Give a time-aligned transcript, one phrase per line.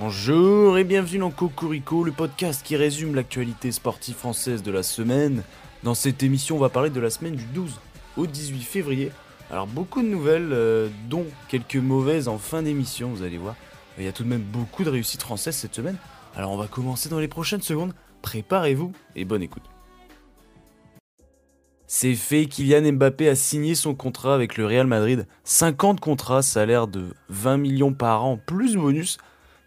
[0.00, 5.44] Bonjour et bienvenue dans Cocorico, le podcast qui résume l'actualité sportive française de la semaine.
[5.84, 7.78] Dans cette émission, on va parler de la semaine du 12
[8.16, 9.12] au 18 février.
[9.50, 13.54] Alors beaucoup de nouvelles, euh, dont quelques mauvaises en fin d'émission, vous allez voir.
[13.96, 15.96] Il y a tout de même beaucoup de réussites françaises cette semaine.
[16.36, 17.92] Alors on va commencer dans les prochaines secondes.
[18.22, 19.62] Préparez-vous et bonne écoute.
[21.90, 25.26] C'est fait, Kylian Mbappé a signé son contrat avec le Real Madrid.
[25.44, 29.16] 50 contrats, salaire de 20 millions par an, plus bonus.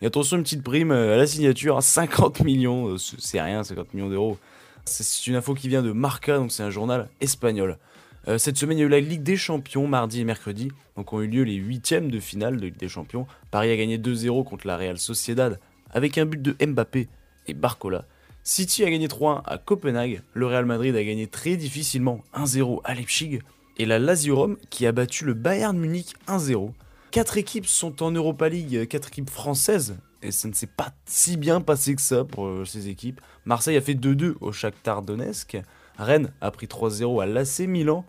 [0.04, 3.96] Et attention, une petite prime euh, à la signature, 50 millions, euh, c'est rien, 50
[3.96, 4.38] millions d'euros.
[4.86, 7.80] C'est une info qui vient de Marca, donc c'est un journal espagnol.
[8.28, 11.14] Euh, cette semaine, il y a eu la Ligue des Champions mardi et mercredi, donc
[11.14, 13.26] ont eu lieu les huitièmes de finale de Ligue des Champions.
[13.50, 17.08] Paris a gagné 2-0 contre la Real Sociedad avec un but de Mbappé
[17.48, 18.06] et Barcola.
[18.44, 22.96] City a gagné 3-1 à Copenhague, le Real Madrid a gagné très difficilement 1-0 à
[22.96, 23.40] Leipzig,
[23.78, 26.72] et la Lazio Rome qui a battu le Bayern Munich 1-0.
[27.12, 31.38] Quatre équipes sont en Europa League, quatre équipes françaises, et ça ne s'est pas si
[31.38, 33.22] bien passé que ça pour euh, ces équipes.
[33.46, 35.58] Marseille a fait 2-2 au Shakhtar Donetsk,
[35.98, 38.06] Rennes a pris 3-0 à l'AC Milan,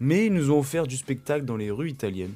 [0.00, 2.34] mais ils nous ont offert du spectacle dans les rues italiennes.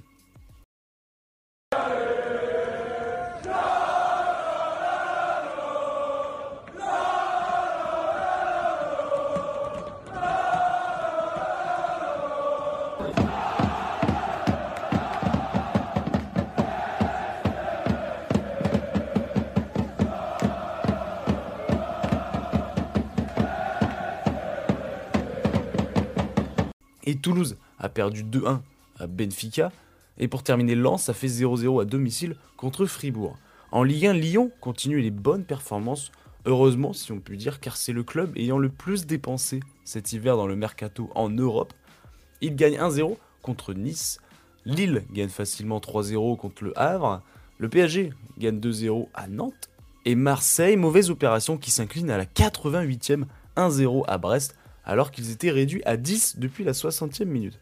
[27.09, 28.61] Et Toulouse a perdu 2-1
[28.99, 29.73] à Benfica.
[30.19, 33.39] Et pour terminer, Lens a fait 0-0 à domicile contre Fribourg.
[33.73, 36.13] En Ligue 1, Lyon continue les bonnes performances.
[36.45, 40.37] Heureusement, si on peut dire, car c'est le club ayant le plus dépensé cet hiver
[40.37, 41.73] dans le mercato en Europe.
[42.43, 44.21] Il gagne 1-0 contre Nice.
[44.67, 47.23] Lille gagne facilement 3-0 contre le Havre.
[47.57, 49.71] Le PSG gagne 2-0 à Nantes.
[50.05, 53.25] Et Marseille, mauvaise opération qui s'incline à la 88e
[53.57, 57.59] 1-0 à Brest alors qu'ils étaient réduits à 10 depuis la 60e minute.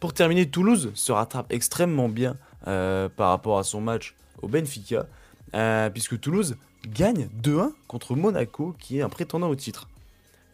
[0.00, 2.34] Pour terminer, Toulouse se rattrape extrêmement bien
[2.66, 5.06] euh, par rapport à son match au Benfica,
[5.54, 6.56] euh, puisque Toulouse
[6.88, 9.88] gagne 2-1 contre Monaco, qui est un prétendant au titre.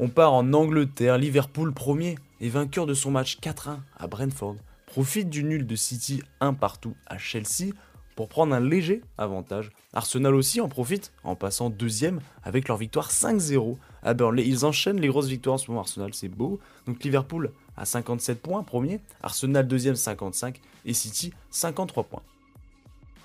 [0.01, 5.31] On part en Angleterre, Liverpool premier et vainqueur de son match 4-1 à Brentford, profite
[5.31, 7.73] du nul de City 1 partout à Chelsea
[8.17, 9.71] pour prendre un léger avantage.
[9.93, 14.45] Arsenal aussi en profite en passant deuxième avec leur victoire 5-0 à Burnley.
[14.47, 16.59] Ils enchaînent les grosses victoires en ce moment, Arsenal, c'est beau.
[16.87, 19.01] Donc Liverpool à 57 points, premier.
[19.23, 20.61] Arsenal deuxième, 55.
[20.87, 22.23] Et City, 53 points.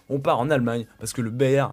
[0.10, 1.72] On part en Allemagne parce que le Bayern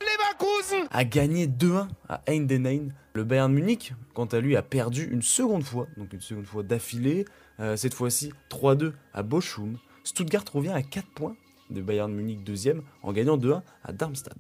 [0.91, 2.93] a gagné 2-1 à Heidenheim.
[3.15, 6.63] Le Bayern Munich, quant à lui, a perdu une seconde fois, donc une seconde fois
[6.63, 7.25] d'affilée.
[7.59, 9.77] Euh, cette fois-ci 3-2 à Bochum.
[10.05, 11.35] Stuttgart revient à 4 points
[11.71, 14.37] de Bayern Munich deuxième en gagnant 2-1 à Darmstadt.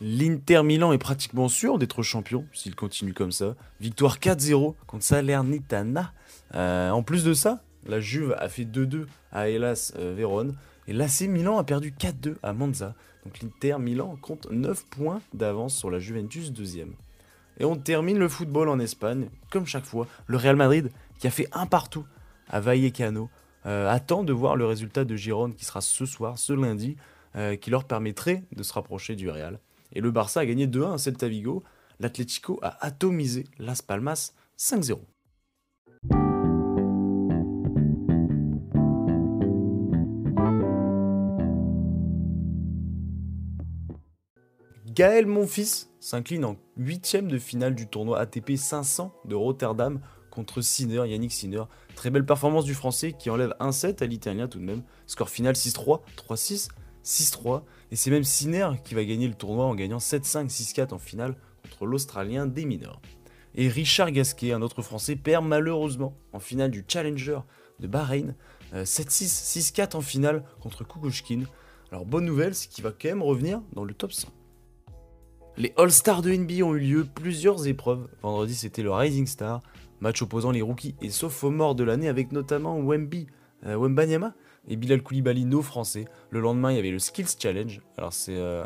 [0.00, 3.54] L'Inter Milan est pratiquement sûr d'être champion s'il continue comme ça.
[3.80, 6.14] Victoire 4-0 contre Salernitana.
[6.54, 10.56] Euh, en plus de ça, la Juve a fait 2-2 à Hellas euh, Vérone
[10.88, 12.94] et l'AC Milan a perdu 4-2 à Monza.
[13.24, 16.94] Donc l'Inter Milan compte 9 points d'avance sur la Juventus deuxième.
[17.58, 20.06] Et on termine le football en Espagne, comme chaque fois.
[20.26, 22.06] Le Real Madrid qui a fait un partout
[22.48, 23.28] à Vallecano
[23.64, 26.96] attend de voir le résultat de Gironde qui sera ce soir, ce lundi,
[27.36, 29.60] euh, qui leur permettrait de se rapprocher du Real.
[29.92, 31.62] Et le Barça a gagné 2-1 à Celta Vigo.
[32.00, 34.98] L'Atlético a atomisé Las Palmas 5-0.
[44.88, 51.08] Gaël Monfils s'incline en huitième de finale du tournoi ATP 500 de Rotterdam contre Sinner,
[51.08, 51.64] Yannick Sinner.
[51.94, 54.82] Très belle performance du français qui enlève 1-7 à l'italien tout de même.
[55.06, 56.68] Score final 6-3, 3-6,
[57.04, 57.62] 6-3.
[57.90, 61.36] Et c'est même Sinner qui va gagner le tournoi en gagnant 7-5, 6-4 en finale
[61.62, 63.00] contre l'Australien des mineurs.
[63.54, 67.40] Et Richard Gasquet, un autre français, perd malheureusement en finale du Challenger
[67.80, 68.34] de Bahreïn.
[68.72, 71.42] 7-6, 6-4 en finale contre Kukushkin.
[71.90, 74.28] Alors bonne nouvelle, c'est qu'il va quand même revenir dans le top 100.
[75.56, 78.08] Les All-Stars de NBA ont eu lieu plusieurs épreuves.
[78.22, 79.60] Vendredi, c'était le Rising Star,
[80.00, 83.26] match opposant les rookies et sophomores de l'année avec notamment Wemby,
[83.66, 84.34] euh, Wembanyama
[84.68, 86.06] et Bilal Koulibaly, nos français.
[86.30, 87.80] Le lendemain, il y avait le Skills Challenge.
[87.96, 88.64] Alors, c'est euh,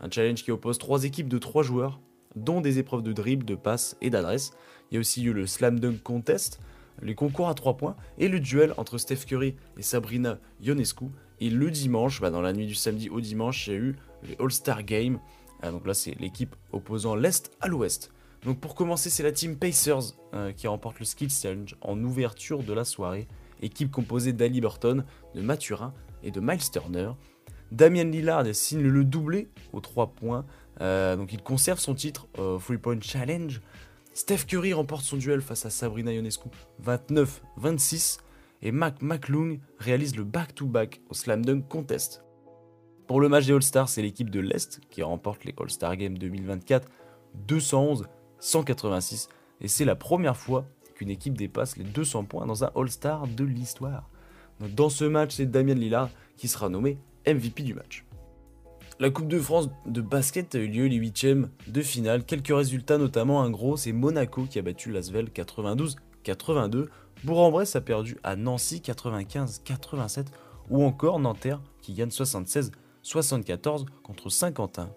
[0.00, 2.00] un challenge qui oppose trois équipes de trois joueurs,
[2.36, 4.52] dont des épreuves de dribble, de passe et d'adresse.
[4.90, 6.60] Il y a aussi eu le Slam Dunk Contest,
[7.00, 11.06] les concours à 3 points et le duel entre Steph Curry et Sabrina Ionescu.
[11.40, 13.96] Et le dimanche, bah, dans la nuit du samedi au dimanche, il y a eu
[14.24, 15.18] les All-Star Game.
[15.62, 18.12] Ah, donc là, c'est l'équipe opposant l'Est à l'Ouest.
[18.44, 22.62] Donc pour commencer, c'est la team Pacers euh, qui remporte le Skills Challenge en ouverture
[22.62, 23.28] de la soirée.
[23.60, 25.04] Équipe composée d'Ali Burton,
[25.34, 25.94] de Mathurin
[26.24, 27.10] et de Miles Turner.
[27.70, 30.44] Damien Lillard signe le doublé aux 3 points.
[30.80, 33.60] Euh, donc il conserve son titre au 3 Point Challenge.
[34.14, 36.48] Steph Curry remporte son duel face à Sabrina Ionescu
[36.84, 38.18] 29-26.
[38.64, 42.24] Et Mac McClung réalise le back-to-back au Slam Dunk Contest.
[43.08, 46.88] Pour le match des All-Stars, c'est l'équipe de l'Est qui remporte les All-Star Games 2024
[48.42, 49.28] 211-186.
[49.60, 53.44] Et c'est la première fois qu'une équipe dépasse les 200 points dans un All-Star de
[53.44, 54.08] l'histoire.
[54.60, 58.04] Dans ce match, c'est Damien Lillard qui sera nommé MVP du match.
[59.00, 62.24] La Coupe de France de basket a eu lieu les huitièmes de finale.
[62.24, 66.88] Quelques résultats, notamment un gros, c'est Monaco qui a battu Lasvel 92-82.
[67.24, 70.26] Bourg-en-Bresse a perdu à Nancy 95-87.
[70.70, 74.90] Ou encore Nanterre qui gagne 76-74 contre Saint-Quentin.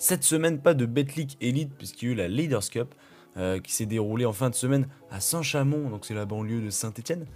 [0.00, 2.94] Cette semaine, pas de Betclic Elite puisqu'il y a eu la Leaders Cup
[3.36, 6.70] euh, qui s'est déroulée en fin de semaine à Saint-Chamond, donc c'est la banlieue de
[6.70, 7.26] Saint-Étienne.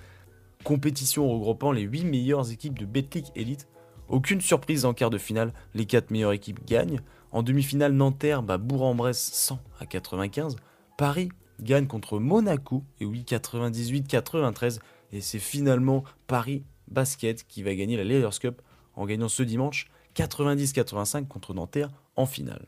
[0.64, 3.68] Compétition regroupant les 8 meilleures équipes de Betclic Elite
[4.08, 7.00] aucune surprise en quart de finale, les 4 meilleures équipes gagnent.
[7.32, 10.56] En demi-finale, Nanterre bat Bourg-en-Bresse 100 à 95.
[10.96, 11.28] Paris
[11.60, 14.78] gagne contre Monaco, et oui, 98-93.
[15.12, 18.62] Et c'est finalement Paris Basket qui va gagner la Leaders Cup
[18.94, 22.66] en gagnant ce dimanche 90-85 contre Nanterre en finale.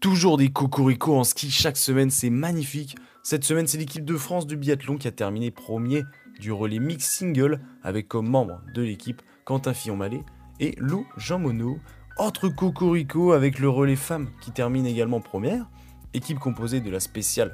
[0.00, 2.96] Toujours des cocoricots en ski chaque semaine, c'est magnifique.
[3.22, 6.04] Cette semaine, c'est l'équipe de France du biathlon qui a terminé premier
[6.38, 10.22] du relais mix single avec comme membre de l'équipe Quentin Fillon-Mallet
[10.60, 11.78] et Lou Jean Monod.
[12.18, 15.68] Autre cocorico avec le relais femme qui termine également première,
[16.14, 17.52] équipe composée de la spéciale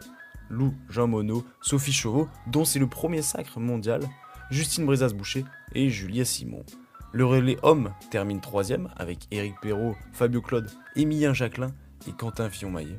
[0.50, 4.02] Lou Jean Monod, Sophie Chauveau, dont c'est le premier sacre mondial,
[4.50, 5.44] Justine Brisas-Boucher
[5.74, 6.64] et Julia Simon.
[7.14, 11.72] Le relais homme termine troisième avec Éric Perrault, Fabio Claude, Émilien Jacquelin
[12.08, 12.98] et Quentin Fillon-Maillet.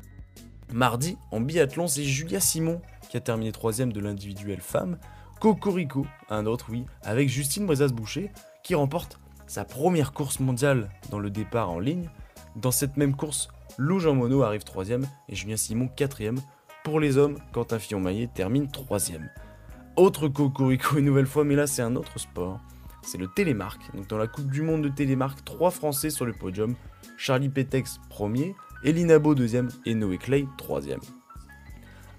[0.72, 2.80] Mardi, en biathlon, c'est Julia Simon
[3.10, 4.98] qui a terminé troisième de l'individuel femme,
[5.40, 8.30] Cocorico, un autre oui, avec Justine Brisas-Boucher
[8.62, 9.18] qui remporte
[9.48, 12.08] sa première course mondiale dans le départ en ligne.
[12.54, 16.22] Dans cette même course, Lou Jean Monod arrive 3 et Julien Simon 4
[16.84, 18.98] Pour les hommes, Quentin Fillon-Maillet termine 3
[19.96, 22.60] Autre cocorico une nouvelle fois, mais là c'est un autre sport.
[23.04, 23.80] C'est le télémark.
[23.94, 26.74] Donc dans la Coupe du Monde de télémark, 3 Français sur le podium.
[27.16, 31.00] Charlie Petex premier, Elina Beau deuxième et Noé Clay troisième.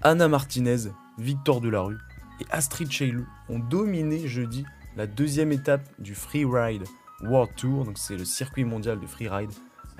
[0.02, 1.98] Anna Martinez, Victor Delarue
[2.40, 4.64] et Astrid Chailou ont dominé jeudi
[4.96, 6.84] la deuxième étape du Freeride
[7.22, 9.50] World Tour, donc c'est le circuit mondial de freeride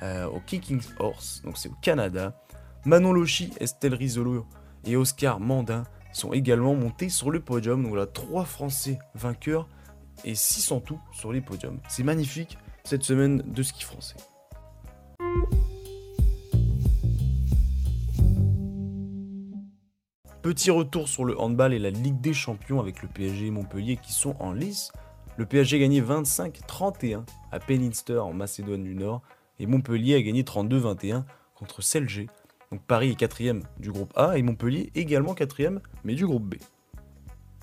[0.03, 2.35] euh, au Kicking Horse, donc c'est au Canada.
[2.85, 4.47] Manon Lochi, Estelle Risolo
[4.85, 7.83] et Oscar Mandin sont également montés sur le podium.
[7.83, 9.69] Donc voilà, trois Français vainqueurs
[10.24, 11.80] et 6 en tout sur les podiums.
[11.88, 14.16] C'est magnifique cette semaine de ski français.
[20.42, 23.96] Petit retour sur le handball et la Ligue des Champions avec le PSG et Montpellier
[23.96, 24.92] qui sont en lice.
[25.36, 29.22] Le PSG a gagné 25-31 à Peninster en Macédoine du Nord
[29.58, 31.24] et Montpellier a gagné 32-21
[31.56, 32.26] contre Celje.
[32.70, 36.54] Donc Paris est quatrième du groupe A et Montpellier également quatrième mais du groupe B.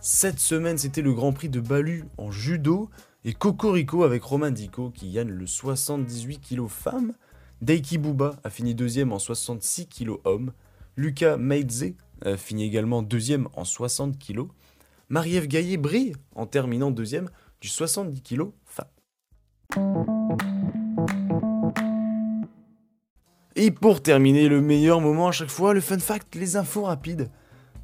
[0.05, 2.89] Cette semaine c'était le Grand Prix de Balu en judo
[3.23, 7.13] et Cocorico avec Romain Dico qui gagne le 78 kg femme.
[7.61, 10.51] Daiki Buba a fini deuxième en 66 kg homme.
[10.97, 11.93] Lucas Meidze
[12.25, 14.47] euh, finit également deuxième en 60 kg.
[15.07, 17.29] Marie-Ève Gaillet brille en terminant deuxième
[17.61, 18.87] du 70 kg femme.
[23.55, 27.29] Et pour terminer, le meilleur moment à chaque fois, le fun fact, les infos rapides.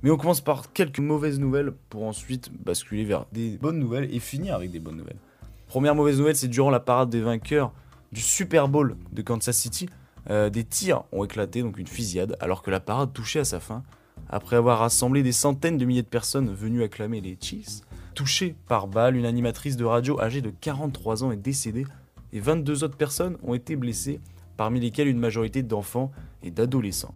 [0.01, 4.19] Mais on commence par quelques mauvaises nouvelles pour ensuite basculer vers des bonnes nouvelles et
[4.19, 5.19] finir avec des bonnes nouvelles.
[5.67, 7.73] Première mauvaise nouvelle, c'est durant la parade des vainqueurs
[8.11, 9.87] du Super Bowl de Kansas City,
[10.29, 13.59] euh, des tirs ont éclaté, donc une fusillade, alors que la parade touchait à sa
[13.59, 13.83] fin.
[14.29, 17.81] Après avoir rassemblé des centaines de milliers de personnes venues acclamer les Chiefs,
[18.15, 21.85] touchée par balle, une animatrice de radio âgée de 43 ans est décédée
[22.33, 24.19] et 22 autres personnes ont été blessées,
[24.57, 26.11] parmi lesquelles une majorité d'enfants
[26.43, 27.15] et d'adolescents.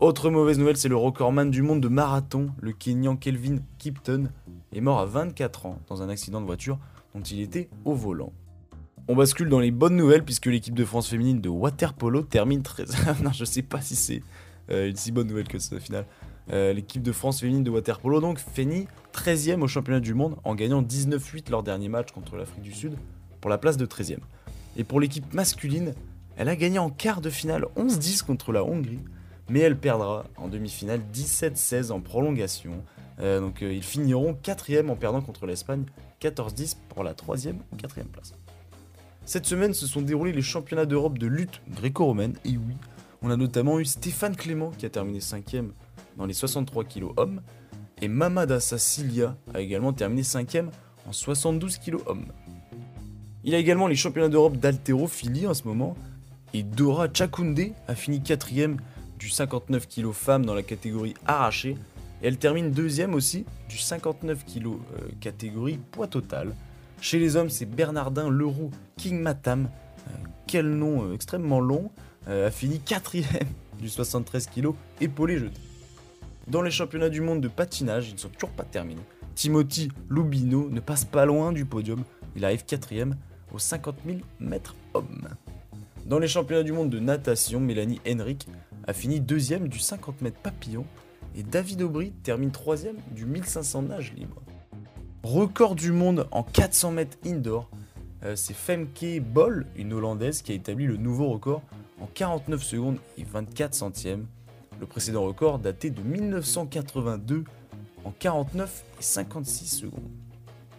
[0.00, 4.28] Autre mauvaise nouvelle, c'est le recordman du monde de marathon, le Kenyan Kelvin Kipton,
[4.72, 6.78] est mort à 24 ans dans un accident de voiture
[7.14, 8.32] dont il était au volant.
[9.06, 12.84] On bascule dans les bonnes nouvelles puisque l'équipe de France féminine de waterpolo termine très...
[13.22, 14.22] non, je sais pas si c'est
[14.70, 16.04] euh, une si bonne nouvelle que ça au.
[16.52, 20.56] Euh, l'équipe de France féminine de waterpolo donc finit 13e au championnat du monde en
[20.56, 22.94] gagnant 19-8 leur dernier match contre l'Afrique du Sud
[23.40, 24.18] pour la place de 13e.
[24.76, 25.94] Et pour l'équipe masculine,
[26.36, 28.98] elle a gagné en quart de finale 11-10 contre la Hongrie,
[29.48, 32.82] mais elle perdra en demi-finale 17-16 en prolongation.
[33.20, 35.84] Euh, donc ils finiront 4e en perdant contre l'Espagne
[36.20, 38.34] 14-10 pour la 3e ou 4e place.
[39.24, 42.74] Cette semaine se sont déroulés les championnats d'Europe de lutte gréco-romaine, et oui,
[43.22, 45.70] on a notamment eu Stéphane Clément qui a terminé 5ème
[46.18, 47.40] dans les 63 kg hommes,
[48.02, 50.68] et Mamada Sassilia a également terminé 5ème
[51.06, 52.26] en 72 kg hommes.
[53.44, 55.94] Il y a également les championnats d'Europe d'haltérophilie en ce moment.
[56.54, 58.78] Et Dora Chakounde a fini quatrième
[59.18, 61.76] du 59 kg femmes dans la catégorie arrachée.
[62.22, 64.78] Et elle termine deuxième aussi du 59 kg euh,
[65.20, 66.54] catégorie poids total.
[67.00, 69.68] Chez les hommes, c'est Bernardin Leroux King Matam.
[70.08, 70.10] Euh,
[70.46, 71.90] quel nom euh, extrêmement long.
[72.26, 73.48] a fini quatrième
[73.80, 75.60] du 73 kg épaulé jeté.
[76.46, 79.02] Dans les championnats du monde de patinage, ils ne sont toujours pas terminés.
[79.34, 82.04] Timothy Lubino ne passe pas loin du podium.
[82.36, 83.16] Il arrive quatrième
[83.52, 85.28] aux 50 000 mètres hommes.
[86.06, 88.46] Dans les championnats du monde de natation, Mélanie Henrik
[88.86, 90.84] a fini deuxième du 50 mètres papillon
[91.36, 94.42] et David Aubry termine troisième du 1500 nage libre.
[95.22, 97.68] Record du monde en 400 mètres indoor,
[98.24, 101.62] euh, c'est Femke Boll, une Hollandaise, qui a établi le nouveau record
[102.00, 104.26] en 49 secondes et 24 centièmes.
[104.80, 107.44] Le précédent record datait de 1982
[108.04, 110.10] en 49 et 56 secondes.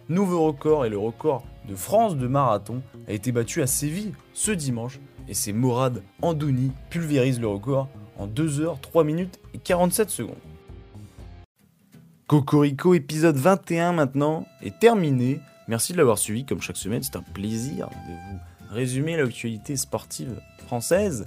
[0.08, 4.52] Nouveau record et le record de France de marathon a été battu à Séville ce
[4.52, 10.10] dimanche et c'est Morad Andouni pulvérise le record en 2 h 3 minutes et 47
[10.10, 10.36] secondes.
[12.26, 15.40] Cocorico épisode 21 maintenant est terminé.
[15.68, 18.38] Merci de l'avoir suivi comme chaque semaine, c'est un plaisir de vous
[18.74, 21.26] résumer l'actualité sportive française.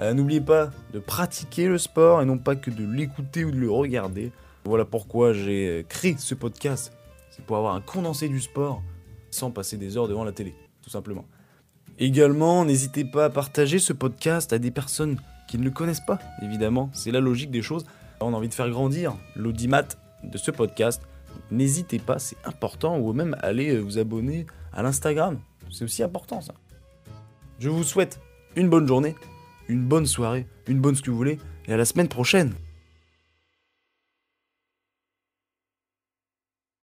[0.00, 3.56] Euh, n'oubliez pas de pratiquer le sport et non pas que de l'écouter ou de
[3.56, 4.32] le regarder.
[4.64, 6.92] Voilà pourquoi j'ai créé ce podcast.
[7.30, 8.82] C'est pour avoir un condensé du sport
[9.30, 11.24] sans passer des heures devant la télé, tout simplement.
[12.00, 16.20] Également, n'hésitez pas à partager ce podcast à des personnes qui ne le connaissent pas,
[16.42, 16.90] évidemment.
[16.92, 17.84] C'est la logique des choses.
[18.20, 19.82] On a envie de faire grandir l'audimat
[20.22, 21.02] de ce podcast.
[21.50, 25.38] N'hésitez pas, c'est important, ou même aller vous abonner à l'Instagram.
[25.72, 26.54] C'est aussi important ça.
[27.58, 28.20] Je vous souhaite
[28.54, 29.16] une bonne journée,
[29.68, 32.54] une bonne soirée, une bonne ce que vous voulez, et à la semaine prochaine.